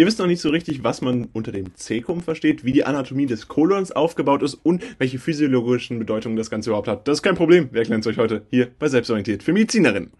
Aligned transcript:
Ihr 0.00 0.06
wisst 0.06 0.18
noch 0.18 0.26
nicht 0.26 0.40
so 0.40 0.48
richtig, 0.48 0.82
was 0.82 1.02
man 1.02 1.28
unter 1.34 1.52
dem 1.52 1.76
Cäcum 1.76 2.22
versteht, 2.22 2.64
wie 2.64 2.72
die 2.72 2.84
Anatomie 2.86 3.26
des 3.26 3.48
Kolons 3.48 3.92
aufgebaut 3.92 4.42
ist 4.42 4.54
und 4.54 4.82
welche 4.96 5.18
physiologischen 5.18 5.98
Bedeutungen 5.98 6.36
das 6.36 6.48
Ganze 6.48 6.70
überhaupt 6.70 6.88
hat. 6.88 7.06
Das 7.06 7.18
ist 7.18 7.22
kein 7.22 7.34
Problem. 7.34 7.68
Wir 7.70 7.80
erklären 7.80 8.00
es 8.00 8.06
euch 8.06 8.16
heute 8.16 8.40
hier 8.48 8.68
bei 8.78 8.88
Selbstorientiert 8.88 9.42
für 9.42 9.52
Medizinerinnen. 9.52 10.10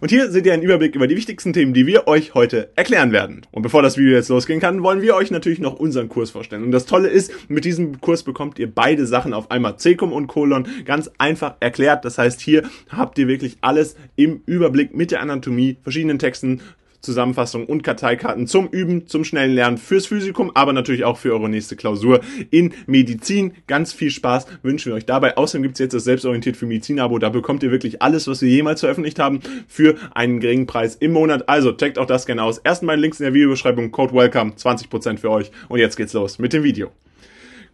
Und 0.00 0.10
hier 0.10 0.30
seht 0.30 0.44
ihr 0.44 0.52
einen 0.52 0.62
Überblick 0.62 0.94
über 0.94 1.06
die 1.06 1.16
wichtigsten 1.16 1.52
Themen, 1.52 1.72
die 1.72 1.86
wir 1.86 2.06
euch 2.06 2.34
heute 2.34 2.70
erklären 2.76 3.12
werden. 3.12 3.42
Und 3.50 3.62
bevor 3.62 3.82
das 3.82 3.96
Video 3.96 4.12
jetzt 4.12 4.28
losgehen 4.28 4.60
kann, 4.60 4.82
wollen 4.82 5.02
wir 5.02 5.14
euch 5.14 5.30
natürlich 5.30 5.60
noch 5.60 5.74
unseren 5.74 6.08
Kurs 6.08 6.30
vorstellen. 6.30 6.64
Und 6.64 6.72
das 6.72 6.86
Tolle 6.86 7.08
ist, 7.08 7.32
mit 7.48 7.64
diesem 7.64 8.00
Kurs 8.00 8.22
bekommt 8.22 8.58
ihr 8.58 8.68
beide 8.72 9.06
Sachen 9.06 9.32
auf 9.32 9.50
einmal, 9.50 9.78
Cecum 9.78 10.12
und 10.12 10.26
Kolon, 10.26 10.66
ganz 10.84 11.10
einfach 11.18 11.54
erklärt. 11.60 12.04
Das 12.04 12.18
heißt, 12.18 12.40
hier 12.40 12.64
habt 12.90 13.18
ihr 13.18 13.28
wirklich 13.28 13.56
alles 13.60 13.96
im 14.16 14.42
Überblick 14.46 14.94
mit 14.94 15.10
der 15.10 15.20
Anatomie, 15.20 15.76
verschiedenen 15.82 16.18
Texten, 16.18 16.60
Zusammenfassung 17.00 17.66
und 17.66 17.82
Karteikarten 17.82 18.46
zum 18.46 18.68
Üben, 18.68 19.06
zum 19.06 19.24
schnellen 19.24 19.54
Lernen 19.54 19.78
fürs 19.78 20.06
Physikum, 20.06 20.50
aber 20.54 20.72
natürlich 20.72 21.04
auch 21.04 21.16
für 21.16 21.32
eure 21.32 21.48
nächste 21.48 21.76
Klausur 21.76 22.20
in 22.50 22.74
Medizin. 22.86 23.52
Ganz 23.66 23.92
viel 23.92 24.10
Spaß 24.10 24.46
wünschen 24.62 24.90
wir 24.90 24.96
euch 24.96 25.06
dabei. 25.06 25.36
Außerdem 25.36 25.62
gibt's 25.62 25.78
jetzt 25.78 25.94
das 25.94 26.04
Selbstorientiert 26.04 26.56
für 26.56 26.66
Medizin-Abo. 26.66 27.18
Da 27.18 27.28
bekommt 27.28 27.62
ihr 27.62 27.70
wirklich 27.70 28.02
alles, 28.02 28.26
was 28.26 28.42
wir 28.42 28.48
jemals 28.48 28.80
veröffentlicht 28.80 29.18
haben, 29.18 29.40
für 29.66 29.96
einen 30.14 30.40
geringen 30.40 30.66
Preis 30.66 30.96
im 30.96 31.12
Monat. 31.12 31.48
Also 31.48 31.72
checkt 31.72 31.98
auch 31.98 32.06
das 32.06 32.26
gerne 32.26 32.42
aus. 32.42 32.60
Beiden 32.62 33.00
Links 33.00 33.20
in 33.20 33.24
der 33.24 33.34
Videobeschreibung, 33.34 33.92
Code 33.92 34.14
WELCOME, 34.14 34.52
20% 34.52 35.18
für 35.18 35.30
euch. 35.30 35.50
Und 35.68 35.78
jetzt 35.78 35.96
geht's 35.96 36.12
los 36.12 36.38
mit 36.38 36.52
dem 36.52 36.62
Video. 36.62 36.90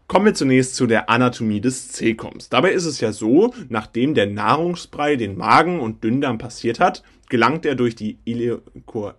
Kommen 0.07 0.27
wir 0.27 0.35
zunächst 0.35 0.77
zu 0.77 0.87
der 0.87 1.09
Anatomie 1.09 1.63
des 1.63 1.93
Cäkums. 1.93 2.51
Dabei 2.51 2.73
ist 2.73 2.85
es 2.85 3.01
ja 3.01 3.11
so, 3.11 3.55
nachdem 3.71 4.15
der 4.15 4.27
Nahrungsbrei 4.27 5.17
den 5.17 5.39
Magen 5.39 5.81
und 5.81 6.05
Dünndarm 6.05 6.37
passiert 6.37 6.79
hat, 6.79 7.03
gelangt 7.29 7.67
er 7.67 7.75
durch 7.75 7.95
die 7.95 8.19
Ileochor 8.25 9.17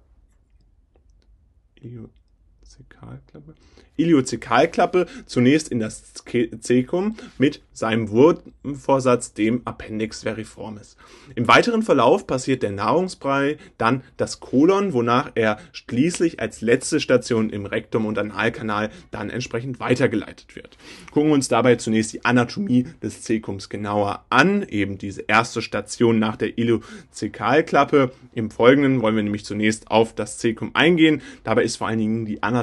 Iliozekalklappe 2.65 3.55
Iliozekalklappe 3.97 5.05
zunächst 5.25 5.69
in 5.69 5.79
das 5.79 6.13
Cecum 6.61 7.15
mit 7.37 7.61
seinem 7.71 8.09
Wurmvorsatz, 8.09 9.33
dem 9.33 9.61
Appendix 9.65 10.23
veriformis. 10.23 10.97
Im 11.35 11.47
weiteren 11.47 11.83
Verlauf 11.83 12.27
passiert 12.27 12.63
der 12.63 12.71
Nahrungsbrei 12.71 13.57
dann 13.77 14.03
das 14.17 14.39
Kolon, 14.39 14.93
wonach 14.93 15.31
er 15.35 15.57
schließlich 15.71 16.39
als 16.39 16.61
letzte 16.61 16.99
Station 16.99 17.49
im 17.49 17.65
Rektum 17.65 18.05
und 18.05 18.17
Analkanal 18.17 18.89
dann 19.11 19.29
entsprechend 19.29 19.79
weitergeleitet 19.79 20.55
wird. 20.55 20.77
Gucken 21.11 21.29
wir 21.29 21.35
uns 21.35 21.47
dabei 21.47 21.75
zunächst 21.75 22.13
die 22.13 22.25
Anatomie 22.25 22.87
des 23.01 23.23
Cecums 23.23 23.69
genauer 23.69 24.25
an, 24.29 24.63
eben 24.63 24.97
diese 24.97 25.21
erste 25.21 25.61
Station 25.61 26.19
nach 26.19 26.35
der 26.37 26.57
Iliozekalklappe. 26.57 28.11
Im 28.33 28.51
Folgenden 28.51 29.01
wollen 29.01 29.15
wir 29.15 29.23
nämlich 29.23 29.45
zunächst 29.45 29.91
auf 29.91 30.13
das 30.13 30.37
Cecum 30.37 30.71
eingehen. 30.73 31.21
Dabei 31.43 31.63
ist 31.63 31.77
vor 31.77 31.87
allen 31.87 31.99
Dingen 31.99 32.25
die 32.25 32.43
Anatomie 32.43 32.54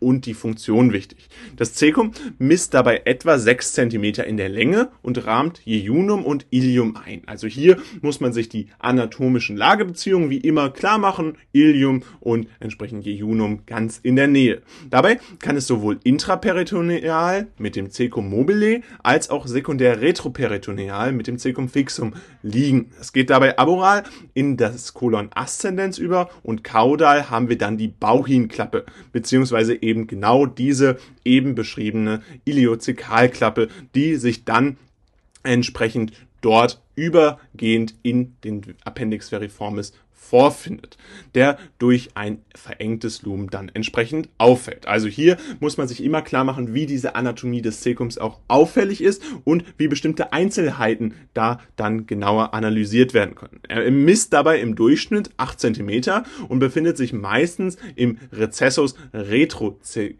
und 0.00 0.26
die 0.26 0.34
Funktion 0.34 0.88
unwichtig. 0.88 1.28
Das 1.56 1.74
Cecum 1.74 2.12
misst 2.38 2.72
dabei 2.72 3.02
etwa 3.04 3.38
6 3.38 3.74
cm 3.74 4.04
in 4.26 4.38
der 4.38 4.48
Länge 4.48 4.88
und 5.02 5.26
rahmt 5.26 5.60
Jejunum 5.64 6.24
und 6.24 6.46
Ilium 6.50 6.96
ein. 6.96 7.22
Also 7.26 7.46
hier 7.46 7.76
muss 8.00 8.20
man 8.20 8.32
sich 8.32 8.48
die 8.48 8.68
anatomischen 8.78 9.56
Lagebeziehungen 9.56 10.30
wie 10.30 10.38
immer 10.38 10.70
klar 10.70 10.96
machen. 10.96 11.36
Ilium 11.52 12.04
und 12.20 12.48
entsprechend 12.58 13.04
Jejunum 13.04 13.66
ganz 13.66 14.00
in 14.02 14.16
der 14.16 14.28
Nähe. 14.28 14.62
Dabei 14.88 15.20
kann 15.40 15.56
es 15.56 15.66
sowohl 15.66 16.00
intraperitoneal 16.04 17.48
mit 17.58 17.76
dem 17.76 17.90
Cecum 17.90 18.30
mobile 18.30 18.80
als 19.02 19.28
auch 19.28 19.46
sekundär 19.46 20.00
retroperitoneal 20.00 21.12
mit 21.12 21.26
dem 21.26 21.38
Cecum 21.38 21.68
fixum 21.68 22.14
liegen. 22.42 22.92
Es 22.98 23.12
geht 23.12 23.28
dabei 23.28 23.58
aboral 23.58 24.04
in 24.32 24.56
das 24.56 24.94
Kolon 24.94 25.28
ascendens 25.34 25.98
über 25.98 26.30
und 26.42 26.64
kaudal 26.64 27.28
haben 27.28 27.50
wir 27.50 27.58
dann 27.58 27.76
die 27.76 27.88
Bauchinklappe 27.88 28.86
beziehungsweise 29.38 29.80
eben 29.82 30.06
genau 30.06 30.46
die 30.46 30.68
diese 30.68 30.98
eben 31.24 31.54
beschriebene 31.54 32.22
Iliozekalklappe, 32.44 33.68
die 33.94 34.16
sich 34.16 34.44
dann 34.44 34.76
entsprechend 35.42 36.12
dort 36.42 36.82
übergehend 36.94 37.94
in 38.02 38.34
den 38.44 38.74
Appendix 38.84 39.30
veriformis 39.30 39.94
vorfindet, 40.18 40.98
der 41.34 41.58
durch 41.78 42.10
ein 42.14 42.42
verengtes 42.54 43.22
Lumen 43.22 43.48
dann 43.48 43.70
entsprechend 43.72 44.28
auffällt. 44.36 44.86
Also 44.86 45.08
hier 45.08 45.38
muss 45.60 45.78
man 45.78 45.88
sich 45.88 46.02
immer 46.02 46.22
klar 46.22 46.44
machen, 46.44 46.74
wie 46.74 46.86
diese 46.86 47.14
Anatomie 47.14 47.62
des 47.62 47.80
Cecums 47.80 48.18
auch 48.18 48.40
auffällig 48.48 49.00
ist 49.00 49.22
und 49.44 49.64
wie 49.78 49.88
bestimmte 49.88 50.32
Einzelheiten 50.32 51.14
da 51.32 51.60
dann 51.76 52.06
genauer 52.06 52.52
analysiert 52.52 53.14
werden 53.14 53.36
können. 53.36 53.60
Er 53.68 53.90
misst 53.90 54.32
dabei 54.32 54.60
im 54.60 54.74
Durchschnitt 54.74 55.30
8 55.36 55.60
cm 55.60 56.24
und 56.48 56.58
befindet 56.58 56.96
sich 56.96 57.12
meistens 57.12 57.78
im 57.94 58.18
Rezessus 58.32 58.96
retrocecalis 59.14 60.16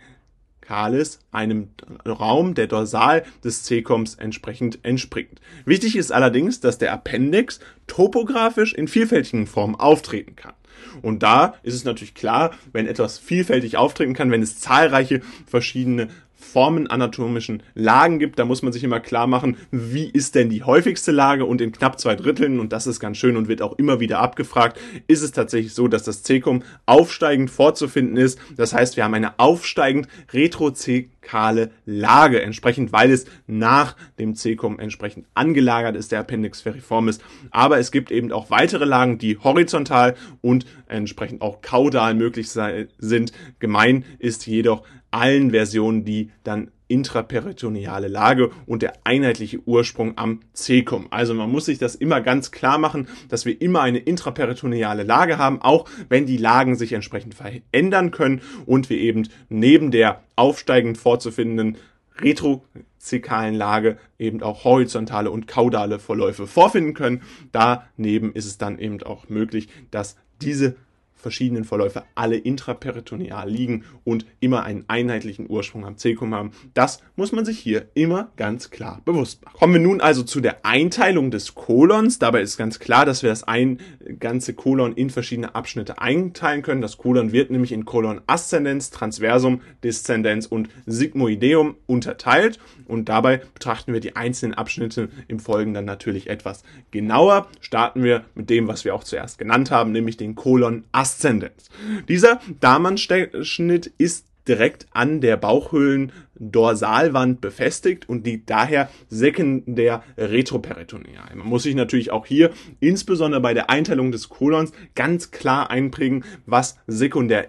Kalis, 0.69 1.21
einem 1.33 1.71
Raum, 2.07 2.53
der 2.55 2.67
dorsal 2.67 3.25
des 3.43 3.65
Cäcoms 3.65 4.17
entsprechend 4.17 4.85
entspringt. 4.85 5.41
Wichtig 5.65 5.97
ist 5.97 6.13
allerdings, 6.13 6.61
dass 6.61 6.77
der 6.77 6.93
Appendix 6.93 7.59
topografisch 7.87 8.75
in 8.75 8.87
vielfältigen 8.87 9.47
Formen 9.47 9.77
auftreten 9.77 10.37
kann. 10.37 10.53
Und 11.01 11.23
da 11.23 11.55
ist 11.63 11.73
es 11.73 11.85
natürlich 11.85 12.15
klar, 12.15 12.51
wenn 12.73 12.87
etwas 12.87 13.19
vielfältig 13.19 13.79
auftreten 13.79 14.13
kann, 14.13 14.31
wenn 14.31 14.43
es 14.43 14.61
zahlreiche 14.61 15.23
verschiedene 15.47 16.09
Formen 16.39 16.87
anatomischen 16.87 17.63
Lagen 17.75 18.19
gibt. 18.19 18.39
Da 18.39 18.45
muss 18.45 18.63
man 18.63 18.73
sich 18.73 18.85
immer 18.85 19.01
klar 19.01 19.27
machen, 19.27 19.57
wie 19.71 20.09
ist 20.09 20.35
denn 20.37 20.49
die 20.49 20.63
häufigste 20.63 21.11
Lage 21.11 21.45
und 21.45 21.61
in 21.61 21.73
knapp 21.73 21.99
zwei 21.99 22.15
Dritteln, 22.15 22.61
und 22.61 22.73
das 22.73 22.87
ist 22.87 23.01
ganz 23.01 23.17
schön 23.17 23.37
und 23.37 23.49
wird 23.49 23.61
auch 23.61 23.77
immer 23.79 24.01
wieder 24.01 24.21
abgefragt, 24.21 24.79
ist 25.09 25.23
es 25.23 25.33
tatsächlich 25.33 25.75
so, 25.75 25.89
dass 25.89 26.05
das 26.05 26.23
Cecum 26.23 26.63
aufsteigend 26.87 27.51
vorzufinden 27.51 28.17
ist. 28.17 28.39
Das 28.57 28.73
heißt, 28.73 28.97
wir 28.97 29.05
haben 29.05 29.15
eine 29.15 29.39
aufsteigend 29.39 30.09
retrozekale 30.33 31.71
Lage, 31.85 32.41
entsprechend, 32.41 32.93
weil 32.93 33.11
es 33.11 33.27
nach 33.47 33.97
dem 34.19 34.35
Cecum 34.35 34.79
entsprechend 34.79 35.27
angelagert 35.35 35.97
ist, 35.97 36.13
der 36.13 36.21
Appendix 36.21 36.61
veriformis. 36.61 37.19
Aber 37.51 37.79
es 37.79 37.91
gibt 37.91 38.11
eben 38.11 38.31
auch 38.33 38.51
weitere 38.51 38.85
Lagen, 38.85 39.19
die 39.19 39.39
horizontal 39.39 40.15
und 40.41 40.67
entsprechend 40.87 41.43
auch 41.43 41.61
kaudal 41.63 42.15
möglich 42.15 42.49
sind. 42.51 43.33
Gemein 43.59 44.05
ist 44.19 44.47
jedoch 44.47 44.85
allen 45.11 45.51
Versionen 45.51 46.05
die 46.05 46.31
dann 46.45 46.71
intraperitoneale 46.89 48.09
Lage 48.09 48.51
und 48.67 48.83
der 48.83 48.95
einheitliche 49.05 49.61
Ursprung 49.67 50.17
am 50.17 50.41
Cecum. 50.55 51.07
Also 51.11 51.35
man 51.35 51.51
muss 51.51 51.67
sich 51.67 51.79
das 51.79 51.95
immer 51.95 52.21
ganz 52.21 52.51
klar 52.51 52.79
machen, 52.79 53.09
dass 53.29 53.45
wir 53.45 53.61
immer 53.61 53.83
eine 53.83 53.99
intraperitoneale 53.99 55.03
Lage 55.03 55.39
haben, 55.39 55.61
auch 55.61 55.89
wenn 56.09 56.27
die 56.27 56.39
Lagen 56.39 56.77
sich 56.77 56.95
entsprechend 56.95 57.35
verändern 57.35 58.11
können 58.11 58.41
und 58.67 58.91
wir 58.91 58.99
eben 58.99 59.29
neben 59.51 59.91
der 59.91 60.23
aufsteigend 60.35 60.99
vorzufindenden 60.99 61.77
retrozekalen 62.21 63.55
Lage 63.55 63.99
eben 64.19 64.43
auch 64.43 64.65
horizontale 64.65 65.31
und 65.31 65.47
kaudale 65.47 65.99
Verläufe 65.99 66.47
vorfinden 66.47 66.95
können. 66.95 67.23
Daneben 67.53 68.33
ist 68.33 68.47
es 68.47 68.59
dann 68.59 68.79
eben 68.79 69.03
auch 69.03 69.29
möglich, 69.29 69.69
dass 69.91 70.17
diese 70.41 70.77
verschiedenen 71.19 71.65
Verläufe 71.65 72.05
alle 72.15 72.37
intraperitoneal 72.37 73.49
liegen 73.49 73.85
und 74.05 74.27
immer 74.41 74.65
einen 74.65 74.85
einheitlichen 74.89 75.49
Ursprung 75.49 75.85
am 75.85 75.97
Cecum 75.97 76.35
haben. 76.35 76.51
Das 76.75 77.03
muss 77.17 77.33
man 77.33 77.45
sich 77.45 77.59
hier 77.59 77.87
immer 77.95 78.33
ganz 78.37 78.71
klar 78.71 79.03
bewusst 79.05 79.45
machen. 79.45 79.57
Kommen 79.59 79.75
wir 79.75 79.81
nun 79.81 80.01
also 80.01 80.23
zu 80.23 80.41
der 80.41 80.65
Einteilung 80.65 81.31
des 81.31 81.55
Kolons. 81.55 82.19
Dabei 82.19 82.43
ist 82.43 82.57
ganz 82.57 82.79
klar, 82.79 83.05
dass 83.05 83.23
wir 83.23 83.31
das 83.31 83.45
ein 83.45 83.79
ganze 84.19 84.55
Kolon 84.55 84.93
in 84.93 85.11
verschiedene 85.11 85.55
Abschnitte 85.55 86.01
einteilen 86.01 86.63
können. 86.63 86.83
Das 86.83 86.99
Kolon 86.99 87.33
wird 87.33 87.51
nämlich 87.51 87.73
in 87.73 87.85
Kolon 87.85 88.21
Ascendens, 88.27 88.91
Transversum, 88.91 89.63
Descendens 89.83 90.47
und 90.47 90.69
Sigmoideum 90.87 91.77
unterteilt 91.87 92.59
und 92.87 93.09
dabei 93.09 93.39
betrachten 93.55 93.93
wir 93.93 94.01
die 94.01 94.17
einzelnen 94.17 94.55
Abschnitte 94.55 95.09
im 95.29 95.41
Folgenden 95.41 95.79
dann 95.79 95.85
natürlich 95.85 96.29
etwas 96.29 96.65
genauer. 96.91 97.49
Starten 97.61 98.03
wir 98.03 98.25
mit 98.35 98.51
dem, 98.51 98.69
was 98.69 98.85
wir 98.85 98.95
auch 98.95 99.05
zuerst 99.05 99.39
genannt 99.39 99.71
haben, 99.71 99.93
nämlich 99.93 100.17
den 100.17 100.35
Kolon 100.35 100.85
Ascendens. 100.93 101.08
Aszendenz. 101.09 101.71
Dieser 102.09 102.41
Darmannschnitt 102.61 103.93
ist 103.99 104.27
direkt 104.47 104.87
an 104.93 105.21
der 105.21 105.37
Bauchhöhlen 105.37 106.13
Dorsalwand 106.39 107.41
befestigt 107.41 108.09
und 108.09 108.27
liegt 108.27 108.49
daher 108.51 108.89
sekundär 109.09 110.03
retroperitoneal. 110.17 111.35
Man 111.35 111.47
muss 111.47 111.65
sich 111.65 111.75
natürlich 111.75 112.11
auch 112.11 112.27
hier 112.27 112.51
insbesondere 112.81 113.41
bei 113.41 113.55
der 113.55 113.71
Einteilung 113.71 114.13
des 114.13 114.29
Kolons 114.29 114.73
ganz 114.95 115.31
klar 115.31 115.71
einprägen, 115.71 116.25
was 116.47 116.79
sekundär 116.87 117.49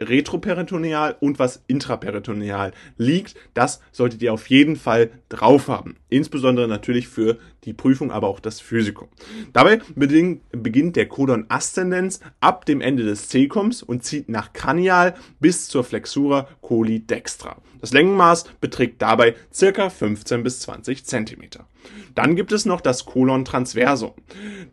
retroperitoneal 0.00 1.16
und 1.20 1.38
was 1.38 1.62
intraperitoneal 1.66 2.72
liegt. 2.96 3.34
Das 3.54 3.80
solltet 3.92 4.22
ihr 4.22 4.32
auf 4.32 4.48
jeden 4.48 4.76
Fall 4.76 5.10
drauf 5.28 5.68
haben. 5.68 5.96
Insbesondere 6.08 6.68
natürlich 6.68 7.08
für 7.08 7.38
die 7.64 7.72
Prüfung, 7.72 8.10
aber 8.10 8.28
auch 8.28 8.40
das 8.40 8.60
Physikum. 8.60 9.08
Dabei 9.52 9.80
beginnt 9.94 10.96
der 10.96 11.08
Codon 11.08 11.46
ascendens 11.48 12.20
ab 12.40 12.64
dem 12.64 12.80
Ende 12.80 13.04
des 13.04 13.28
Cecums 13.28 13.82
und 13.82 14.04
zieht 14.04 14.28
nach 14.28 14.52
Kranial 14.52 15.14
bis 15.40 15.68
zur 15.68 15.84
Flexura 15.84 16.48
coli 16.60 17.00
dextra. 17.00 17.56
Das 17.80 17.92
Längenmaß 17.92 18.44
beträgt 18.60 19.02
dabei 19.02 19.34
circa 19.52 19.90
15 19.90 20.42
bis 20.42 20.60
20 20.60 21.04
Zentimeter. 21.04 21.66
Dann 22.14 22.36
gibt 22.36 22.52
es 22.52 22.64
noch 22.64 22.80
das 22.80 23.04
Colon 23.04 23.44
transversum. 23.44 24.12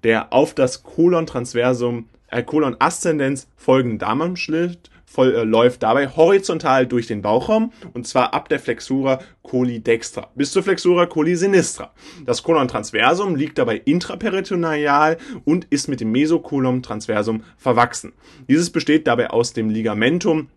Der 0.04 0.34
auf 0.34 0.54
das 0.54 0.84
Colon 0.84 1.26
transversum 1.26 2.10
äh, 2.28 2.44
Colon 2.44 2.76
ascendens 2.80 3.48
folgende 3.56 4.00
Darmschnitt 4.00 4.90
voll, 5.06 5.34
äh, 5.36 5.44
läuft 5.44 5.84
dabei 5.84 6.08
horizontal 6.08 6.88
durch 6.88 7.08
den 7.08 7.22
Bauchraum 7.22 7.72
und 7.94 8.08
zwar 8.08 8.34
ab 8.34 8.50
der 8.50 8.60
Flexura 8.60 9.20
coli 9.44 9.80
dextra 9.80 10.32
bis 10.36 10.52
zur 10.52 10.64
Flexura 10.64 11.06
coli 11.06 11.36
sinistra. 11.36 11.94
Das 12.26 12.44
Colon 12.44 12.68
transversum 12.68 13.36
liegt 13.36 13.58
dabei 13.58 13.78
intraperitoneal 13.78 15.18
und 15.46 15.66
ist 15.66 15.88
mit 15.88 16.02
dem 16.02 16.12
Mesocolon 16.12 16.84
transversum 16.84 17.44
verwachsen. 17.58 18.14
Dieses 18.50 18.70
besteht 18.70 19.08
dabei 19.08 19.30
aus 19.30 19.54
dem 19.54 19.70
Ligamentum 19.70 20.50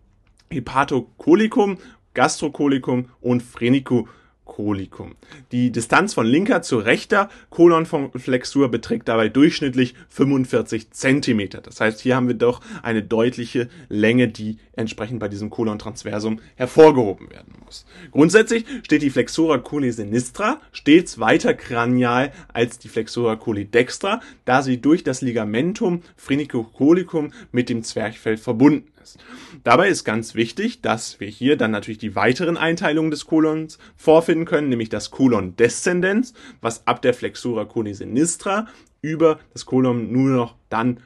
hepatocolicum, 0.49 1.77
gastrocolicum 2.13 3.09
und 3.21 3.43
phrenicocolicum 3.43 4.18
Colikum. 4.59 5.15
Die 5.53 5.71
Distanz 5.71 6.13
von 6.13 6.25
linker 6.25 6.61
zu 6.61 6.79
rechter 6.79 7.29
Kolonflexur 7.49 8.69
beträgt 8.69 9.07
dabei 9.07 9.29
durchschnittlich 9.29 9.95
45 10.09 10.91
cm. 10.91 11.61
Das 11.63 11.79
heißt, 11.79 12.01
hier 12.01 12.17
haben 12.17 12.27
wir 12.27 12.35
doch 12.35 12.59
eine 12.83 13.01
deutliche 13.01 13.69
Länge, 13.87 14.27
die 14.27 14.57
entsprechend 14.73 15.21
bei 15.21 15.29
diesem 15.29 15.49
Kolontransversum 15.49 16.41
hervorgehoben 16.55 17.29
werden 17.29 17.53
muss. 17.63 17.85
Grundsätzlich 18.11 18.65
steht 18.83 19.01
die 19.01 19.11
Flexura 19.11 19.59
coli 19.59 19.93
sinistra 19.93 20.59
stets 20.73 21.21
weiter 21.21 21.53
kranial 21.53 22.33
als 22.51 22.79
die 22.79 22.89
Flexura 22.89 23.37
coli 23.37 23.63
dextra, 23.63 24.19
da 24.43 24.61
sie 24.61 24.81
durch 24.81 25.05
das 25.05 25.21
Ligamentum 25.21 26.01
phrenicocolicum 26.17 27.31
mit 27.53 27.69
dem 27.69 27.83
Zwerchfell 27.83 28.35
verbunden 28.35 28.91
ist. 29.15 29.25
Dabei 29.63 29.89
ist 29.89 30.03
ganz 30.03 30.35
wichtig, 30.35 30.81
dass 30.81 31.19
wir 31.19 31.27
hier 31.27 31.57
dann 31.57 31.71
natürlich 31.71 31.97
die 31.97 32.15
weiteren 32.15 32.57
Einteilungen 32.57 33.11
des 33.11 33.25
Kolons 33.25 33.77
vorfinden 33.95 34.45
können, 34.45 34.69
nämlich 34.69 34.89
das 34.89 35.11
Kolon 35.11 35.55
descendens, 35.55 36.33
was 36.61 36.85
ab 36.87 37.01
der 37.01 37.13
Flexura 37.13 37.65
coli 37.65 37.93
sinistra 37.93 38.67
über 39.01 39.39
das 39.53 39.65
Kolon 39.65 40.11
nur 40.11 40.29
noch 40.29 40.55
dann 40.69 40.99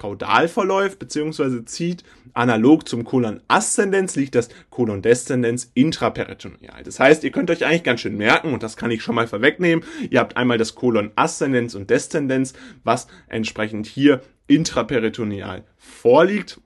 kaudal 0.00 0.48
verläuft 0.48 0.98
bzw. 0.98 1.64
zieht. 1.64 2.04
Analog 2.32 2.88
zum 2.88 3.04
Kolon 3.04 3.40
ascendens 3.48 4.16
liegt 4.16 4.34
das 4.34 4.48
Kolon 4.70 5.02
descendens 5.02 5.70
intraperitoneal. 5.74 6.82
Das 6.84 6.98
heißt, 6.98 7.22
ihr 7.24 7.32
könnt 7.32 7.50
euch 7.50 7.64
eigentlich 7.66 7.82
ganz 7.82 8.00
schön 8.00 8.16
merken, 8.16 8.54
und 8.54 8.62
das 8.62 8.76
kann 8.76 8.90
ich 8.90 9.02
schon 9.02 9.14
mal 9.14 9.26
vorwegnehmen, 9.26 9.84
ihr 10.08 10.20
habt 10.20 10.36
einmal 10.36 10.56
das 10.56 10.74
Kolon 10.74 11.10
ascendens 11.16 11.74
und 11.74 11.90
descendens, 11.90 12.54
was 12.82 13.08
entsprechend 13.28 13.86
hier 13.86 14.22
intraperitoneal 14.46 15.64
vorliegt 15.76 16.60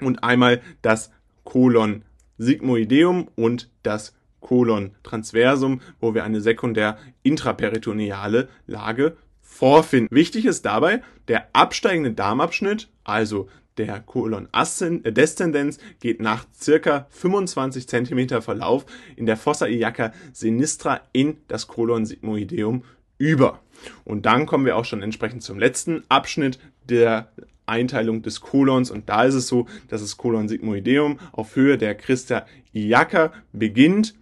und 0.00 0.24
einmal 0.24 0.60
das 0.82 1.10
Kolon 1.44 2.02
sigmoideum 2.38 3.28
und 3.36 3.70
das 3.82 4.14
Kolon 4.40 4.92
transversum, 5.02 5.80
wo 6.00 6.14
wir 6.14 6.24
eine 6.24 6.40
sekundär 6.40 6.98
intraperitoneale 7.22 8.48
Lage 8.66 9.16
vorfinden. 9.40 10.14
Wichtig 10.14 10.44
ist 10.44 10.64
dabei 10.66 11.02
der 11.28 11.48
absteigende 11.52 12.12
Darmabschnitt, 12.12 12.88
also 13.04 13.48
der 13.76 14.00
Kolon 14.00 14.48
äh, 14.52 15.12
descendens 15.12 15.78
geht 16.00 16.20
nach 16.20 16.46
circa 16.54 17.06
25 17.10 17.88
cm 17.88 18.42
Verlauf 18.42 18.86
in 19.16 19.26
der 19.26 19.36
Fossa 19.36 19.66
iliaca 19.66 20.12
sinistra 20.32 21.00
in 21.12 21.38
das 21.48 21.66
Kolon 21.66 22.06
sigmoideum 22.06 22.84
über. 23.18 23.60
Und 24.04 24.26
dann 24.26 24.46
kommen 24.46 24.66
wir 24.66 24.76
auch 24.76 24.84
schon 24.84 25.02
entsprechend 25.02 25.42
zum 25.42 25.58
letzten 25.58 26.04
Abschnitt 26.08 26.58
der 26.88 27.32
Einteilung 27.66 28.22
des 28.22 28.40
Kolons 28.40 28.90
und 28.90 29.08
da 29.08 29.24
ist 29.24 29.34
es 29.34 29.48
so, 29.48 29.66
dass 29.88 30.00
das 30.00 30.16
Kolon 30.16 30.48
sigmoideum 30.48 31.18
auf 31.32 31.56
Höhe 31.56 31.78
der 31.78 31.94
Christa 31.94 32.46
iliaca 32.72 33.32
beginnt 33.52 34.14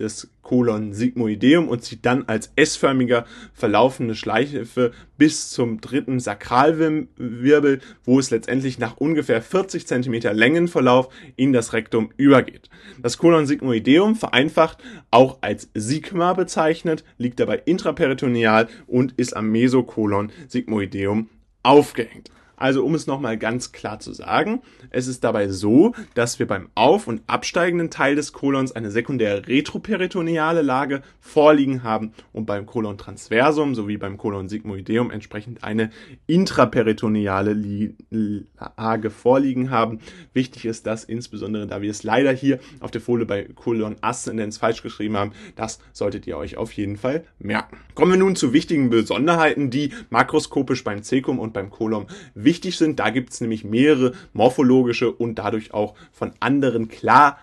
des 0.00 0.30
Kolon 0.40 0.94
sigmoideum 0.94 1.68
und 1.68 1.84
zieht 1.84 2.04
dann 2.06 2.24
als 2.26 2.50
S-förmiger 2.56 3.26
verlaufende 3.52 4.16
Schleife 4.16 4.92
bis 5.18 5.50
zum 5.50 5.80
dritten 5.80 6.18
Sakralwirbel, 6.18 7.80
wo 8.02 8.18
es 8.18 8.30
letztendlich 8.30 8.78
nach 8.78 8.96
ungefähr 8.96 9.42
40 9.42 9.86
cm 9.86 10.14
Längenverlauf 10.32 11.10
in 11.36 11.52
das 11.52 11.74
Rektum 11.74 12.10
übergeht. 12.16 12.70
Das 13.00 13.18
Kolon 13.18 13.46
sigmoideum 13.46 14.16
vereinfacht 14.16 14.78
auch 15.10 15.38
als 15.42 15.68
Sigma 15.74 16.32
bezeichnet, 16.32 17.04
liegt 17.18 17.38
dabei 17.38 17.58
intraperitoneal 17.58 18.68
und 18.86 19.12
ist 19.18 19.36
am 19.36 19.50
Mesokolon 19.50 20.32
sigmoideum 20.48 21.28
aufgehängt. 21.62 22.30
Also 22.60 22.84
um 22.84 22.94
es 22.94 23.06
nochmal 23.06 23.38
ganz 23.38 23.72
klar 23.72 24.00
zu 24.00 24.12
sagen, 24.12 24.60
es 24.90 25.06
ist 25.06 25.24
dabei 25.24 25.48
so, 25.48 25.94
dass 26.12 26.38
wir 26.38 26.46
beim 26.46 26.68
auf- 26.74 27.08
und 27.08 27.22
absteigenden 27.26 27.88
Teil 27.88 28.16
des 28.16 28.34
Kolons 28.34 28.72
eine 28.72 28.90
sekundäre 28.90 29.48
retroperitoneale 29.48 30.60
Lage 30.60 31.00
vorliegen 31.20 31.82
haben 31.82 32.12
und 32.34 32.44
beim 32.44 32.66
Kolon 32.66 32.98
transversum 32.98 33.74
sowie 33.74 33.96
beim 33.96 34.18
Kolon 34.18 34.50
sigmoideum 34.50 35.10
entsprechend 35.10 35.64
eine 35.64 35.88
intraperitoneale 36.26 37.56
Lage 38.10 39.08
vorliegen 39.08 39.70
haben. 39.70 40.00
Wichtig 40.34 40.66
ist 40.66 40.86
das 40.86 41.04
insbesondere, 41.04 41.66
da 41.66 41.80
wir 41.80 41.90
es 41.90 42.02
leider 42.02 42.30
hier 42.30 42.60
auf 42.80 42.90
der 42.90 43.00
Folie 43.00 43.24
bei 43.24 43.44
Kolon 43.44 43.96
ascendens 44.02 44.58
falsch 44.58 44.82
geschrieben 44.82 45.16
haben, 45.16 45.32
das 45.56 45.80
solltet 45.94 46.26
ihr 46.26 46.36
euch 46.36 46.58
auf 46.58 46.72
jeden 46.72 46.98
Fall 46.98 47.24
merken. 47.38 47.78
Kommen 47.94 48.12
wir 48.12 48.18
nun 48.18 48.36
zu 48.36 48.52
wichtigen 48.52 48.90
Besonderheiten, 48.90 49.70
die 49.70 49.94
makroskopisch 50.10 50.84
beim 50.84 51.02
Cecum 51.02 51.38
und 51.38 51.54
beim 51.54 51.70
Kolon 51.70 52.06
wichtig 52.34 52.49
sind. 52.58 52.98
Da 52.98 53.10
gibt 53.10 53.32
es 53.32 53.40
nämlich 53.40 53.64
mehrere 53.64 54.12
morphologische 54.32 55.12
und 55.12 55.36
dadurch 55.36 55.72
auch 55.72 55.94
von 56.12 56.32
anderen 56.40 56.88
klar 56.88 57.38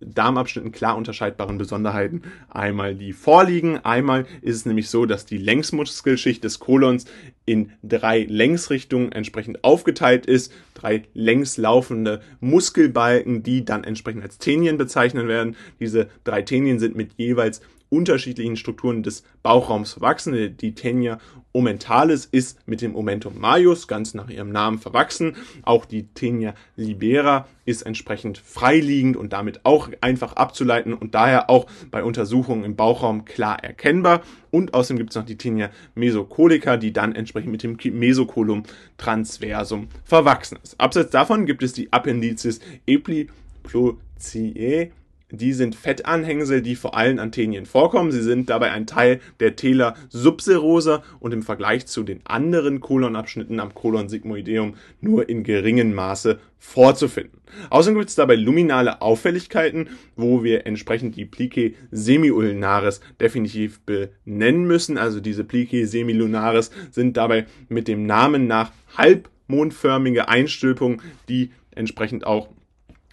Darmabschnitten 0.00 0.70
klar 0.70 0.96
unterscheidbaren 0.96 1.58
Besonderheiten 1.58 2.22
einmal 2.48 2.94
die 2.94 3.12
vorliegen. 3.12 3.78
Einmal 3.78 4.26
ist 4.40 4.56
es 4.56 4.66
nämlich 4.66 4.88
so, 4.88 5.06
dass 5.06 5.26
die 5.26 5.38
Längsmuskelschicht 5.38 6.44
des 6.44 6.60
Kolons 6.60 7.06
in 7.46 7.72
drei 7.82 8.24
Längsrichtungen 8.28 9.10
entsprechend 9.10 9.64
aufgeteilt 9.64 10.26
ist. 10.26 10.52
Drei 10.74 11.02
längs 11.14 11.56
laufende 11.56 12.20
Muskelbalken, 12.38 13.42
die 13.42 13.64
dann 13.64 13.82
entsprechend 13.82 14.22
als 14.22 14.38
Tenien 14.38 14.78
bezeichnet 14.78 15.26
werden. 15.26 15.56
Diese 15.80 16.08
drei 16.22 16.42
Tenien 16.42 16.78
sind 16.78 16.94
mit 16.94 17.14
jeweils 17.16 17.60
unterschiedlichen 17.88 18.56
Strukturen 18.56 19.02
des 19.02 19.24
Bauchraums 19.42 19.94
verwachsen. 19.94 20.56
Die 20.56 20.74
Tenia 20.74 21.18
omentalis 21.52 22.26
ist 22.26 22.68
mit 22.68 22.82
dem 22.82 22.94
Omentum 22.94 23.38
majus 23.38 23.88
ganz 23.88 24.14
nach 24.14 24.28
ihrem 24.28 24.50
Namen 24.50 24.78
verwachsen. 24.78 25.36
Auch 25.62 25.86
die 25.86 26.08
Tenia 26.08 26.54
libera 26.76 27.48
ist 27.64 27.82
entsprechend 27.82 28.38
freiliegend 28.38 29.16
und 29.16 29.32
damit 29.32 29.60
auch 29.64 29.88
einfach 30.00 30.34
abzuleiten 30.34 30.94
und 30.94 31.14
daher 31.14 31.48
auch 31.48 31.66
bei 31.90 32.04
Untersuchungen 32.04 32.64
im 32.64 32.76
Bauchraum 32.76 33.24
klar 33.24 33.64
erkennbar. 33.64 34.22
Und 34.50 34.74
außerdem 34.74 34.98
gibt 34.98 35.10
es 35.10 35.16
noch 35.16 35.24
die 35.24 35.38
Tenia 35.38 35.70
mesocolica, 35.94 36.76
die 36.76 36.92
dann 36.92 37.14
entsprechend 37.14 37.52
mit 37.52 37.62
dem 37.62 37.78
Mesocolum 37.98 38.64
transversum 38.98 39.88
verwachsen 40.04 40.58
ist. 40.62 40.78
Abseits 40.80 41.10
davon 41.10 41.46
gibt 41.46 41.62
es 41.62 41.72
die 41.72 41.92
Appendices 41.92 42.60
epliploicae 42.86 44.90
die 45.36 45.52
sind 45.52 45.74
Fettanhängsel, 45.74 46.62
die 46.62 46.76
vor 46.76 46.96
allen 46.96 47.18
Antenien 47.18 47.66
vorkommen. 47.66 48.12
Sie 48.12 48.22
sind 48.22 48.50
dabei 48.50 48.72
ein 48.72 48.86
Teil 48.86 49.20
der 49.40 49.56
Tela 49.56 49.94
subserosa 50.08 51.02
und 51.20 51.32
im 51.32 51.42
Vergleich 51.42 51.86
zu 51.86 52.02
den 52.02 52.20
anderen 52.24 52.80
Kolonabschnitten 52.80 53.60
am 53.60 53.74
Kolon 53.74 54.08
sigmoideum 54.08 54.74
nur 55.00 55.28
in 55.28 55.44
geringem 55.44 55.94
Maße 55.94 56.38
vorzufinden. 56.58 57.40
Außerdem 57.70 57.98
gibt 57.98 58.10
es 58.10 58.16
dabei 58.16 58.34
luminale 58.34 59.00
Auffälligkeiten, 59.02 59.88
wo 60.16 60.42
wir 60.42 60.66
entsprechend 60.66 61.16
die 61.16 61.24
Plicae 61.24 61.74
semiulnaris 61.90 63.00
definitiv 63.20 63.80
benennen 63.80 64.64
müssen. 64.64 64.98
Also 64.98 65.20
diese 65.20 65.44
Plicae 65.44 65.84
semilunaris 65.84 66.70
sind 66.90 67.16
dabei 67.16 67.46
mit 67.68 67.88
dem 67.88 68.06
Namen 68.06 68.46
nach 68.46 68.72
halbmondförmige 68.96 70.28
Einstülpungen, 70.28 71.02
die 71.28 71.50
entsprechend 71.70 72.26
auch 72.26 72.48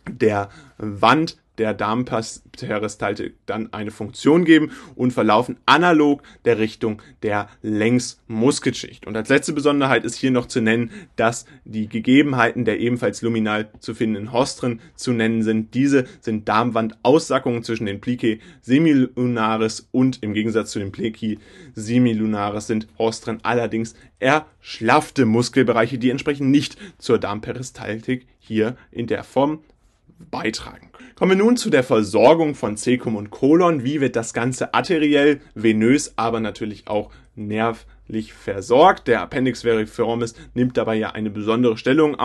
der 0.09 0.49
Wand 0.77 1.37
der 1.57 1.73
Darmperistaltik 1.73 3.35
dann 3.45 3.71
eine 3.73 3.91
Funktion 3.91 4.45
geben 4.45 4.71
und 4.95 5.11
verlaufen 5.11 5.57
analog 5.65 6.23
der 6.45 6.57
Richtung 6.57 7.01
der 7.21 7.49
Längsmuskelschicht. 7.61 9.05
Und 9.05 9.15
als 9.15 9.29
letzte 9.29 9.53
Besonderheit 9.53 10.03
ist 10.03 10.15
hier 10.15 10.31
noch 10.31 10.47
zu 10.47 10.61
nennen, 10.61 10.91
dass 11.15 11.45
die 11.65 11.87
Gegebenheiten 11.87 12.65
der 12.65 12.79
ebenfalls 12.79 13.21
luminal 13.21 13.69
zu 13.79 13.93
findenden 13.93 14.33
Hostren 14.33 14.81
zu 14.95 15.11
nennen 15.11 15.43
sind. 15.43 15.73
Diese 15.73 16.05
sind 16.21 16.49
Darmwandaussackungen 16.49 17.63
zwischen 17.63 17.85
den 17.85 18.01
Plicae 18.01 18.39
semilunaris 18.61 19.87
und 19.91 20.23
im 20.23 20.33
Gegensatz 20.33 20.71
zu 20.71 20.79
den 20.79 20.91
Plicae 20.91 21.37
semilunaris 21.75 22.67
sind 22.67 22.87
Hostren 22.97 23.39
allerdings 23.43 23.95
erschlaffte 24.19 25.25
Muskelbereiche, 25.25 25.97
die 25.97 26.09
entsprechend 26.09 26.49
nicht 26.49 26.77
zur 26.97 27.19
Darmperistaltik 27.19 28.25
hier 28.39 28.77
in 28.91 29.07
der 29.07 29.23
Form 29.23 29.59
beitragen. 30.19 30.89
Kommen 31.15 31.31
wir 31.31 31.37
nun 31.37 31.57
zu 31.57 31.69
der 31.69 31.83
Versorgung 31.83 32.55
von 32.55 32.77
Cecum 32.77 33.15
und 33.15 33.29
Kolon. 33.29 33.83
Wie 33.83 34.01
wird 34.01 34.15
das 34.15 34.33
Ganze 34.33 34.73
arteriell, 34.73 35.41
venös, 35.53 36.13
aber 36.17 36.39
natürlich 36.39 36.87
auch 36.87 37.11
nerv 37.35 37.85
versorgt. 38.33 39.07
Der 39.07 39.21
Appendix 39.21 39.61
veriformis 39.61 40.35
nimmt 40.53 40.77
dabei 40.77 40.95
ja 40.95 41.11
eine 41.11 41.29
besondere 41.29 41.77
Stellung 41.77 42.15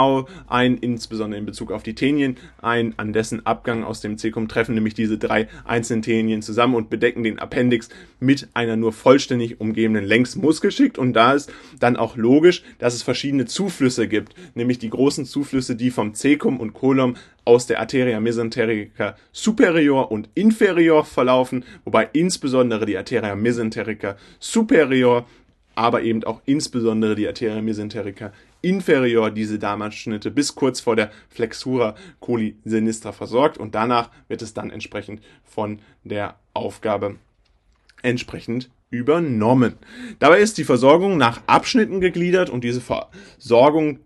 ein, 0.48 0.76
insbesondere 0.76 1.38
in 1.38 1.46
Bezug 1.46 1.70
auf 1.72 1.82
die 1.82 1.94
Tenien 1.94 2.36
ein. 2.60 2.94
An 2.98 3.12
dessen 3.12 3.46
Abgang 3.46 3.84
aus 3.84 4.00
dem 4.00 4.18
Cecum 4.18 4.48
treffen 4.48 4.74
nämlich 4.74 4.94
diese 4.94 5.18
drei 5.18 5.48
einzelnen 5.64 6.02
Tenien 6.02 6.42
zusammen 6.42 6.74
und 6.74 6.90
bedecken 6.90 7.22
den 7.22 7.38
Appendix 7.38 7.88
mit 8.20 8.48
einer 8.54 8.76
nur 8.76 8.92
vollständig 8.92 9.60
umgebenden 9.60 10.04
Längsmuskelschicht. 10.04 10.98
Und 10.98 11.14
da 11.14 11.32
ist 11.32 11.52
dann 11.78 11.96
auch 11.96 12.16
logisch, 12.16 12.62
dass 12.78 12.94
es 12.94 13.02
verschiedene 13.02 13.46
Zuflüsse 13.46 14.08
gibt, 14.08 14.34
nämlich 14.54 14.78
die 14.78 14.90
großen 14.90 15.24
Zuflüsse, 15.24 15.76
die 15.76 15.90
vom 15.90 16.14
Cecum 16.14 16.60
und 16.60 16.74
Colum 16.74 17.16
aus 17.44 17.66
der 17.66 17.80
Arteria 17.80 18.20
mesenterica 18.20 19.16
superior 19.32 20.10
und 20.10 20.28
inferior 20.34 21.04
verlaufen, 21.04 21.64
wobei 21.84 22.08
insbesondere 22.12 22.84
die 22.84 22.98
Arteria 22.98 23.34
mesenterica 23.36 24.16
superior 24.38 25.26
aber 25.78 26.02
eben 26.02 26.24
auch 26.24 26.42
insbesondere 26.44 27.14
die 27.14 27.28
Arteria 27.28 27.62
mesenterica 27.62 28.32
inferior 28.62 29.30
diese 29.30 29.60
Darmabschnitte 29.60 30.32
bis 30.32 30.56
kurz 30.56 30.80
vor 30.80 30.96
der 30.96 31.12
Flexura 31.28 31.94
coli 32.18 32.56
sinistra 32.64 33.12
versorgt 33.12 33.58
und 33.58 33.76
danach 33.76 34.10
wird 34.26 34.42
es 34.42 34.54
dann 34.54 34.70
entsprechend 34.70 35.22
von 35.44 35.78
der 36.02 36.34
Aufgabe 36.52 37.14
entsprechend 38.02 38.70
übernommen. 38.90 39.74
Dabei 40.18 40.40
ist 40.40 40.58
die 40.58 40.64
Versorgung 40.64 41.16
nach 41.16 41.42
Abschnitten 41.46 42.00
gegliedert 42.00 42.50
und 42.50 42.64
diese 42.64 42.80
Versorgung 42.80 44.00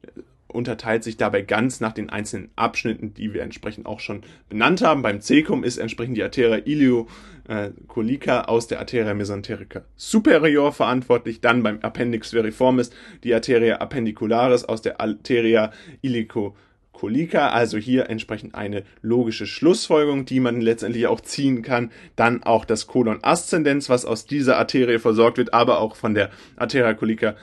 unterteilt 0.55 1.05
sich 1.05 1.17
dabei 1.17 1.43
ganz 1.43 1.81
nach 1.81 1.93
den 1.93 2.11
einzelnen 2.11 2.51
Abschnitten, 2.57 3.15
die 3.15 3.35
wir 3.35 3.43
entsprechend 3.43 3.87
auch 3.87 4.01
schon 4.01 4.23
benannt 4.49 4.83
haben. 4.83 5.03
Beim 5.03 5.21
Cecum 5.21 5.65
ist 5.65 5.79
entsprechend 5.79 6.17
die 6.17 6.23
Arteria 6.23 6.57
iliocolica 6.57 8.43
aus 8.43 8.67
der 8.67 8.79
Arteria 8.79 9.15
mesenterica 9.15 9.83
superior 9.97 10.73
verantwortlich. 10.73 11.41
Dann 11.41 11.63
beim 11.63 11.81
Appendix 11.81 12.31
veriformis 12.31 12.91
die 13.25 13.35
Arteria 13.35 13.77
appendicularis 13.77 14.65
aus 14.65 14.83
der 14.83 15.01
Arteria 15.01 15.73
ilicocolica. 16.03 17.49
Also 17.49 17.79
hier 17.79 18.11
entsprechend 18.11 18.55
eine 18.55 18.85
logische 19.01 19.47
Schlussfolgerung, 19.47 20.25
die 20.25 20.41
man 20.41 20.61
letztendlich 20.61 21.07
auch 21.07 21.21
ziehen 21.21 21.63
kann. 21.63 21.91
Dann 22.17 22.43
auch 22.43 22.65
das 22.65 22.87
Colon 22.87 23.19
ascendens, 23.23 23.89
was 23.89 24.05
aus 24.05 24.27
dieser 24.27 24.59
Arterie 24.59 24.99
versorgt 24.99 25.39
wird, 25.39 25.55
aber 25.55 25.81
auch 25.81 25.97
von 25.97 26.15
der 26.15 26.31
Arteria 26.57 26.95
colica 26.95 27.37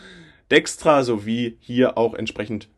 dextra 0.52 1.04
sowie 1.04 1.58
hier 1.60 1.98
auch 1.98 2.14
entsprechend 2.16 2.70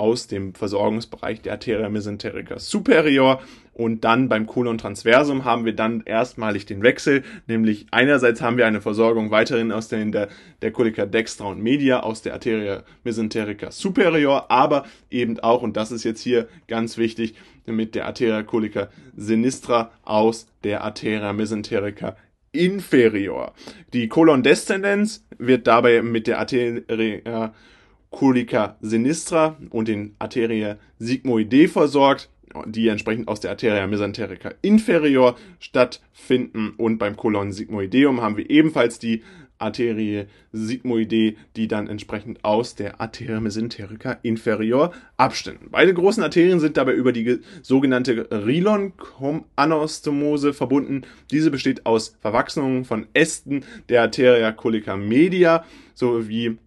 aus 0.00 0.26
dem 0.26 0.54
Versorgungsbereich 0.54 1.42
der 1.42 1.52
Arteria 1.52 1.90
mesenterica 1.90 2.58
superior 2.58 3.42
und 3.74 4.02
dann 4.02 4.30
beim 4.30 4.46
Colon 4.46 4.78
transversum 4.78 5.44
haben 5.44 5.66
wir 5.66 5.74
dann 5.74 6.02
erstmalig 6.06 6.64
den 6.64 6.82
Wechsel, 6.82 7.22
nämlich 7.46 7.86
einerseits 7.90 8.40
haben 8.40 8.56
wir 8.56 8.66
eine 8.66 8.80
Versorgung 8.80 9.30
weiterhin 9.30 9.72
aus 9.72 9.88
der, 9.88 10.02
der, 10.06 10.28
der 10.62 10.72
Colica 10.72 11.04
dextra 11.04 11.44
und 11.48 11.62
media 11.62 12.00
aus 12.00 12.22
der 12.22 12.32
Arteria 12.32 12.82
mesenterica 13.04 13.70
superior, 13.70 14.50
aber 14.50 14.86
eben 15.10 15.38
auch, 15.40 15.60
und 15.60 15.76
das 15.76 15.92
ist 15.92 16.04
jetzt 16.04 16.22
hier 16.22 16.48
ganz 16.66 16.96
wichtig, 16.96 17.34
mit 17.66 17.94
der 17.94 18.06
Arteria 18.06 18.42
colica 18.42 18.88
sinistra 19.16 19.92
aus 20.02 20.48
der 20.64 20.82
Arteria 20.82 21.34
mesenterica 21.34 22.16
inferior. 22.52 23.52
Die 23.92 24.08
Colon 24.08 24.42
descendens 24.42 25.26
wird 25.36 25.66
dabei 25.66 26.00
mit 26.00 26.26
der 26.26 26.38
Arteria 26.38 27.52
Colica 28.10 28.76
sinistra 28.80 29.56
und 29.70 29.88
den 29.88 30.14
Arteria 30.18 30.78
sigmoidae 30.98 31.68
versorgt, 31.68 32.28
die 32.66 32.88
entsprechend 32.88 33.28
aus 33.28 33.38
der 33.40 33.50
Arteria 33.50 33.86
mesenterica 33.86 34.52
inferior 34.62 35.36
stattfinden. 35.60 36.74
Und 36.76 36.98
beim 36.98 37.16
Colon 37.16 37.52
sigmoideum 37.52 38.20
haben 38.20 38.36
wir 38.36 38.50
ebenfalls 38.50 38.98
die 38.98 39.22
Arterie 39.60 40.26
sigmoidae, 40.52 41.36
die 41.54 41.68
dann 41.68 41.86
entsprechend 41.86 42.44
aus 42.44 42.74
der 42.74 43.00
Arteria 43.00 43.38
mesenterica 43.40 44.18
inferior 44.22 44.92
abstünden. 45.16 45.68
Beide 45.70 45.94
großen 45.94 46.22
Arterien 46.22 46.60
sind 46.60 46.76
dabei 46.76 46.92
über 46.94 47.12
die 47.12 47.40
sogenannte 47.62 48.28
Rilon-Anastomose 48.30 50.52
verbunden. 50.54 51.02
Diese 51.30 51.50
besteht 51.50 51.86
aus 51.86 52.16
Verwachsungen 52.20 52.84
von 52.84 53.06
Ästen 53.12 53.64
der 53.88 54.02
Arteria 54.02 54.52
colica 54.52 54.96
media 54.96 55.64
sowie 55.94 56.58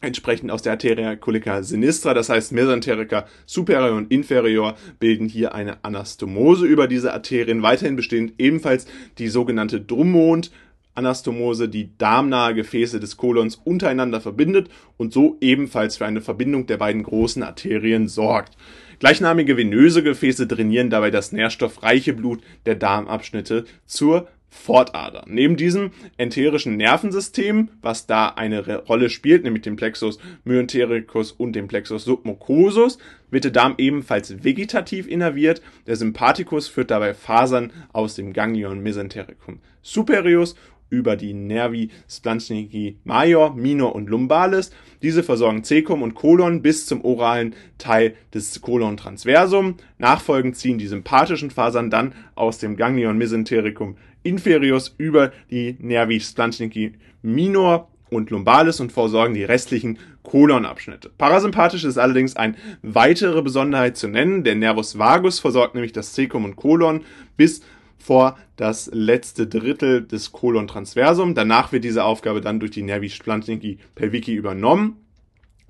entsprechend 0.00 0.50
aus 0.50 0.62
der 0.62 0.72
Arteria 0.72 1.16
colica 1.16 1.62
sinistra, 1.62 2.14
das 2.14 2.28
heißt 2.28 2.52
Mesenterica 2.52 3.26
superior 3.46 3.96
und 3.96 4.12
inferior 4.12 4.76
bilden 5.00 5.28
hier 5.28 5.54
eine 5.54 5.84
Anastomose 5.84 6.66
über 6.66 6.86
diese 6.86 7.12
Arterien. 7.12 7.62
Weiterhin 7.62 7.96
bestehen 7.96 8.32
ebenfalls 8.38 8.86
die 9.18 9.28
sogenannte 9.28 9.80
Drummond 9.80 10.50
Anastomose, 10.94 11.68
die 11.68 11.96
darmnahe 11.96 12.54
Gefäße 12.54 12.98
des 12.98 13.16
Kolons 13.16 13.54
untereinander 13.54 14.20
verbindet 14.20 14.68
und 14.96 15.12
so 15.12 15.36
ebenfalls 15.40 15.96
für 15.96 16.06
eine 16.06 16.20
Verbindung 16.20 16.66
der 16.66 16.76
beiden 16.76 17.04
großen 17.04 17.42
Arterien 17.44 18.08
sorgt. 18.08 18.56
Gleichnamige 18.98 19.56
venöse 19.56 20.02
Gefäße 20.02 20.48
trainieren 20.48 20.90
dabei 20.90 21.12
das 21.12 21.30
nährstoffreiche 21.30 22.14
Blut 22.14 22.42
der 22.66 22.74
Darmabschnitte 22.74 23.64
zur 23.86 24.26
Fortader. 24.48 25.24
Neben 25.26 25.56
diesem 25.56 25.90
enterischen 26.16 26.76
Nervensystem, 26.76 27.68
was 27.82 28.06
da 28.06 28.28
eine 28.28 28.82
Rolle 28.84 29.10
spielt, 29.10 29.44
nämlich 29.44 29.62
dem 29.62 29.76
Plexus 29.76 30.18
myentericus 30.44 31.32
und 31.32 31.54
dem 31.54 31.68
Plexus 31.68 32.04
submucosus, 32.04 32.98
wird 33.30 33.44
der 33.44 33.50
Darm 33.50 33.74
ebenfalls 33.78 34.42
vegetativ 34.44 35.06
innerviert. 35.06 35.62
Der 35.86 35.96
Sympathikus 35.96 36.68
führt 36.68 36.90
dabei 36.90 37.14
Fasern 37.14 37.72
aus 37.92 38.14
dem 38.14 38.32
Ganglion 38.32 38.80
mesentericum 38.80 39.60
superius 39.82 40.54
über 40.90 41.16
die 41.16 41.34
Nervi 41.34 41.90
splanchnici 42.08 42.98
major, 43.04 43.54
minor 43.54 43.94
und 43.94 44.08
lumbalis. 44.08 44.70
Diese 45.02 45.22
versorgen 45.22 45.62
Cecum 45.62 46.02
und 46.02 46.14
Colon 46.14 46.62
bis 46.62 46.86
zum 46.86 47.04
oralen 47.04 47.54
Teil 47.76 48.14
des 48.34 48.60
Colon 48.60 48.96
transversum. 48.96 49.76
Nachfolgend 49.98 50.56
ziehen 50.56 50.78
die 50.78 50.86
sympathischen 50.86 51.50
Fasern 51.50 51.90
dann 51.90 52.14
aus 52.34 52.58
dem 52.58 52.76
Ganglion 52.76 53.18
mesentericum 53.18 53.96
inferius 54.22 54.94
über 54.98 55.32
die 55.50 55.76
Nervi 55.78 56.20
splanchnici 56.20 56.92
minor 57.22 57.88
und 58.10 58.30
lumbalis 58.30 58.80
und 58.80 58.92
versorgen 58.92 59.34
die 59.34 59.44
restlichen 59.44 59.98
Kolonabschnitte. 60.22 61.10
Parasympathisch 61.16 61.84
ist 61.84 61.98
allerdings 61.98 62.36
eine 62.36 62.54
weitere 62.82 63.42
Besonderheit 63.42 63.96
zu 63.96 64.08
nennen. 64.08 64.44
Der 64.44 64.54
Nervus 64.54 64.98
vagus 64.98 65.40
versorgt 65.40 65.74
nämlich 65.74 65.92
das 65.92 66.14
Cecum 66.14 66.44
und 66.44 66.56
Kolon 66.56 67.02
bis 67.36 67.62
vor 67.98 68.38
das 68.56 68.90
letzte 68.92 69.46
Drittel 69.46 70.06
des 70.06 70.32
Kolon 70.32 70.68
transversum. 70.68 71.34
Danach 71.34 71.72
wird 71.72 71.84
diese 71.84 72.04
Aufgabe 72.04 72.40
dann 72.40 72.60
durch 72.60 72.70
die 72.70 72.82
Nervi 72.82 73.10
splanchnici 73.10 73.78
pelvici 73.94 74.34
übernommen 74.34 74.96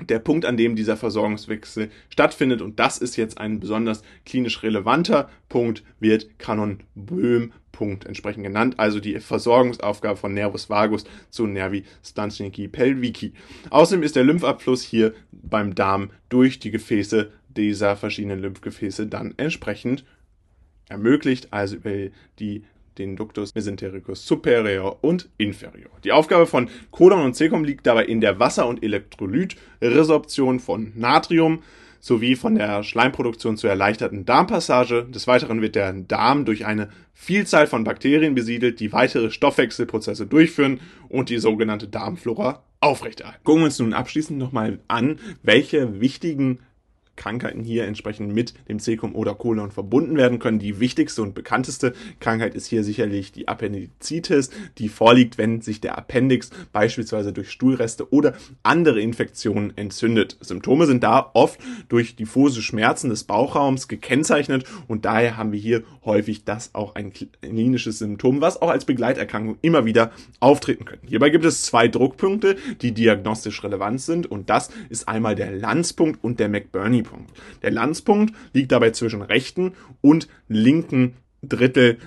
der 0.00 0.18
Punkt, 0.18 0.44
an 0.44 0.56
dem 0.56 0.76
dieser 0.76 0.96
Versorgungswechsel 0.96 1.90
stattfindet, 2.08 2.62
und 2.62 2.78
das 2.78 2.98
ist 2.98 3.16
jetzt 3.16 3.38
ein 3.38 3.60
besonders 3.60 4.02
klinisch 4.24 4.62
relevanter 4.62 5.28
Punkt, 5.48 5.82
wird 5.98 6.38
Kanon 6.38 6.80
Böhm 6.94 7.52
Punkt 7.78 8.06
entsprechend 8.06 8.42
genannt, 8.42 8.74
also 8.78 8.98
die 8.98 9.20
Versorgungsaufgabe 9.20 10.16
von 10.16 10.34
Nervus 10.34 10.68
vagus 10.68 11.04
zu 11.30 11.46
Nervi 11.46 11.84
stanchnici 12.04 12.66
pelvici. 12.66 13.34
Außerdem 13.70 14.02
ist 14.02 14.16
der 14.16 14.24
Lymphabfluss 14.24 14.82
hier 14.82 15.14
beim 15.30 15.76
Darm 15.76 16.10
durch 16.28 16.58
die 16.58 16.72
Gefäße 16.72 17.30
dieser 17.46 17.94
verschiedenen 17.94 18.40
Lymphgefäße 18.40 19.06
dann 19.06 19.32
entsprechend 19.36 20.04
ermöglicht, 20.88 21.52
also 21.52 21.76
über 21.76 22.10
die 22.40 22.64
den 22.98 23.14
Ductus 23.14 23.54
mesentericus 23.54 24.26
superior 24.26 24.98
und 25.04 25.28
inferior. 25.38 25.92
Die 26.02 26.10
Aufgabe 26.10 26.46
von 26.46 26.68
Colon 26.90 27.22
und 27.22 27.36
Cecum 27.36 27.62
liegt 27.62 27.86
dabei 27.86 28.06
in 28.06 28.20
der 28.20 28.40
Wasser- 28.40 28.66
und 28.66 28.82
Elektrolytresorption 28.82 30.58
von 30.58 30.94
Natrium 30.96 31.62
sowie 32.00 32.36
von 32.36 32.54
der 32.54 32.82
Schleimproduktion 32.82 33.56
zur 33.56 33.70
erleichterten 33.70 34.24
Darmpassage. 34.24 35.04
Des 35.04 35.26
Weiteren 35.26 35.60
wird 35.60 35.74
der 35.74 35.92
Darm 35.92 36.44
durch 36.44 36.66
eine 36.66 36.88
Vielzahl 37.14 37.66
von 37.66 37.84
Bakterien 37.84 38.34
besiedelt, 38.34 38.80
die 38.80 38.92
weitere 38.92 39.30
Stoffwechselprozesse 39.30 40.26
durchführen 40.26 40.80
und 41.08 41.30
die 41.30 41.38
sogenannte 41.38 41.88
Darmflora 41.88 42.62
aufrechterhalten. 42.80 43.42
Gucken 43.44 43.62
wir 43.62 43.66
uns 43.66 43.78
nun 43.78 43.92
abschließend 43.92 44.38
nochmal 44.38 44.78
an, 44.88 45.18
welche 45.42 46.00
wichtigen 46.00 46.60
Krankheiten 47.18 47.62
hier 47.62 47.84
entsprechend 47.84 48.32
mit 48.32 48.54
dem 48.68 48.78
Cecum 48.78 49.14
oder 49.14 49.34
Kolon 49.34 49.70
verbunden 49.70 50.16
werden 50.16 50.38
können. 50.38 50.58
Die 50.58 50.80
wichtigste 50.80 51.20
und 51.20 51.34
bekannteste 51.34 51.92
Krankheit 52.20 52.54
ist 52.54 52.66
hier 52.66 52.84
sicherlich 52.84 53.32
die 53.32 53.48
Appendizitis, 53.48 54.50
die 54.78 54.88
vorliegt, 54.88 55.36
wenn 55.36 55.60
sich 55.60 55.82
der 55.82 55.98
Appendix 55.98 56.50
beispielsweise 56.72 57.32
durch 57.32 57.50
Stuhlreste 57.50 58.10
oder 58.10 58.34
andere 58.62 59.00
Infektionen 59.00 59.76
entzündet. 59.76 60.38
Symptome 60.40 60.86
sind 60.86 61.02
da 61.02 61.30
oft 61.34 61.60
durch 61.88 62.16
diffuse 62.16 62.62
Schmerzen 62.62 63.10
des 63.10 63.24
Bauchraums 63.24 63.88
gekennzeichnet 63.88 64.64
und 64.86 65.04
daher 65.04 65.36
haben 65.36 65.52
wir 65.52 65.58
hier 65.58 65.82
häufig 66.04 66.44
das 66.44 66.74
auch 66.74 66.94
ein 66.94 67.12
klinisches 67.12 67.98
Symptom, 67.98 68.40
was 68.40 68.62
auch 68.62 68.70
als 68.70 68.84
Begleiterkrankung 68.84 69.58
immer 69.60 69.84
wieder 69.84 70.12
auftreten 70.40 70.84
können. 70.84 71.02
Hierbei 71.06 71.30
gibt 71.30 71.44
es 71.44 71.62
zwei 71.62 71.88
Druckpunkte, 71.88 72.56
die 72.80 72.92
diagnostisch 72.92 73.62
relevant 73.64 74.00
sind 74.00 74.30
und 74.30 74.48
das 74.48 74.70
ist 74.88 75.08
einmal 75.08 75.34
der 75.34 75.50
Lanzpunkt 75.50 76.22
und 76.22 76.38
der 76.38 76.48
McBurney 76.48 77.02
Lanzpunkt. 77.08 77.32
Der 77.62 77.70
Lanzpunkt 77.70 78.34
liegt 78.52 78.72
dabei 78.72 78.90
zwischen 78.90 79.22
rechten 79.22 79.74
und 80.00 80.28
linken 80.48 81.16
Drittel 81.42 81.98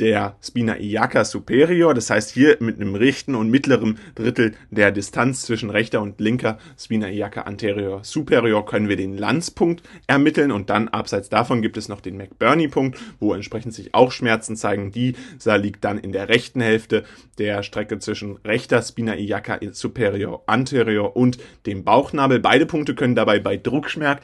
der 0.00 0.36
Spina 0.42 0.76
iliaca 0.76 1.24
superior, 1.24 1.94
das 1.94 2.10
heißt 2.10 2.30
hier 2.30 2.56
mit 2.60 2.80
einem 2.80 2.94
rechten 2.94 3.34
und 3.34 3.50
mittleren 3.50 3.98
Drittel 4.14 4.54
der 4.70 4.92
Distanz 4.92 5.42
zwischen 5.42 5.70
rechter 5.70 6.02
und 6.02 6.20
linker 6.20 6.58
Spina 6.78 7.08
iliaca 7.08 7.42
anterior 7.42 8.04
superior 8.04 8.64
können 8.66 8.88
wir 8.88 8.96
den 8.96 9.16
Lanzpunkt 9.16 9.82
ermitteln 10.06 10.52
und 10.52 10.70
dann 10.70 10.88
abseits 10.88 11.28
davon 11.28 11.62
gibt 11.62 11.76
es 11.76 11.88
noch 11.88 12.00
den 12.00 12.16
McBurney-Punkt, 12.16 12.98
wo 13.20 13.34
entsprechend 13.34 13.74
sich 13.74 13.94
auch 13.94 14.12
Schmerzen 14.12 14.56
zeigen. 14.56 14.90
Dieser 14.92 15.58
liegt 15.58 15.84
dann 15.84 15.98
in 15.98 16.12
der 16.12 16.28
rechten 16.28 16.60
Hälfte 16.60 17.04
der 17.38 17.62
Strecke 17.62 17.98
zwischen 17.98 18.36
rechter 18.44 18.82
Spina 18.82 19.16
iliaca 19.16 19.58
superior 19.72 20.42
anterior 20.46 21.16
und 21.16 21.38
dem 21.66 21.84
Bauchnabel. 21.84 22.40
Beide 22.40 22.66
Punkte 22.66 22.94
können 22.94 23.14
dabei 23.14 23.38
bei 23.38 23.56
Druckschmerz 23.56 24.22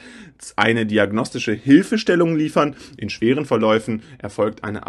eine 0.56 0.86
diagnostische 0.86 1.52
Hilfestellung 1.52 2.36
liefern. 2.36 2.76
In 2.96 3.10
schweren 3.10 3.44
Verläufen 3.44 4.02
erfolgt 4.18 4.64
eine 4.64 4.86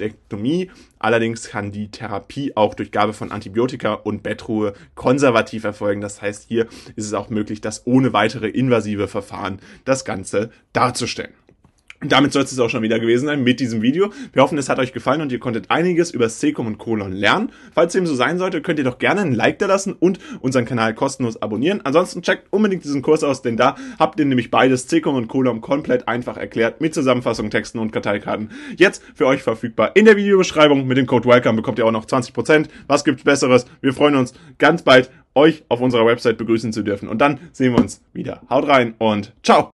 Appendektomie. 0.00 0.70
Allerdings 0.98 1.48
kann 1.48 1.72
die 1.72 1.90
Therapie 1.90 2.56
auch 2.56 2.74
durch 2.74 2.90
Gabe 2.90 3.12
von 3.12 3.32
Antibiotika 3.32 3.94
und 3.94 4.22
Bettruhe 4.22 4.74
konservativ 4.94 5.64
erfolgen. 5.64 6.00
Das 6.00 6.20
heißt, 6.20 6.46
hier 6.48 6.66
ist 6.96 7.06
es 7.06 7.14
auch 7.14 7.30
möglich, 7.30 7.60
das 7.60 7.86
ohne 7.86 8.12
weitere 8.12 8.48
invasive 8.48 9.08
Verfahren 9.08 9.60
das 9.84 10.04
Ganze 10.04 10.50
darzustellen. 10.72 11.32
Damit 12.02 12.32
soll 12.32 12.44
es 12.44 12.58
auch 12.58 12.70
schon 12.70 12.82
wieder 12.82 12.98
gewesen 12.98 13.26
sein 13.26 13.44
mit 13.44 13.60
diesem 13.60 13.82
Video. 13.82 14.10
Wir 14.32 14.42
hoffen, 14.42 14.56
es 14.56 14.70
hat 14.70 14.78
euch 14.78 14.94
gefallen 14.94 15.20
und 15.20 15.32
ihr 15.32 15.38
konntet 15.38 15.70
einiges 15.70 16.10
über 16.10 16.30
Secum 16.30 16.66
und 16.66 16.78
Colon 16.78 17.12
lernen. 17.12 17.52
Falls 17.74 17.92
dem 17.92 18.06
so 18.06 18.14
sein 18.14 18.38
sollte, 18.38 18.62
könnt 18.62 18.78
ihr 18.78 18.86
doch 18.86 18.98
gerne 18.98 19.20
ein 19.20 19.34
Like 19.34 19.58
da 19.58 19.66
lassen 19.66 19.92
und 19.92 20.18
unseren 20.40 20.64
Kanal 20.64 20.94
kostenlos 20.94 21.42
abonnieren. 21.42 21.82
Ansonsten 21.84 22.22
checkt 22.22 22.46
unbedingt 22.50 22.84
diesen 22.84 23.02
Kurs 23.02 23.22
aus, 23.22 23.42
denn 23.42 23.58
da 23.58 23.76
habt 23.98 24.18
ihr 24.18 24.24
nämlich 24.24 24.50
beides, 24.50 24.88
Secum 24.88 25.14
und 25.14 25.28
Colon, 25.28 25.60
komplett 25.60 26.08
einfach 26.08 26.38
erklärt 26.38 26.80
mit 26.80 26.94
Zusammenfassung, 26.94 27.50
Texten 27.50 27.78
und 27.78 27.92
Karteikarten. 27.92 28.50
Jetzt 28.78 29.02
für 29.14 29.26
euch 29.26 29.42
verfügbar. 29.42 29.94
In 29.94 30.06
der 30.06 30.16
Videobeschreibung 30.16 30.86
mit 30.86 30.96
dem 30.96 31.06
Code 31.06 31.28
WELCOME 31.28 31.56
bekommt 31.56 31.78
ihr 31.78 31.86
auch 31.86 31.92
noch 31.92 32.06
20%. 32.06 32.68
Was 32.86 33.04
gibt's 33.04 33.24
Besseres? 33.24 33.66
Wir 33.82 33.92
freuen 33.92 34.14
uns 34.14 34.32
ganz 34.56 34.82
bald, 34.82 35.10
euch 35.34 35.64
auf 35.68 35.82
unserer 35.82 36.06
Website 36.06 36.38
begrüßen 36.38 36.72
zu 36.72 36.82
dürfen. 36.82 37.08
Und 37.10 37.18
dann 37.18 37.38
sehen 37.52 37.74
wir 37.74 37.80
uns 37.80 38.00
wieder. 38.14 38.40
Haut 38.48 38.66
rein 38.66 38.94
und 38.98 39.34
ciao! 39.42 39.70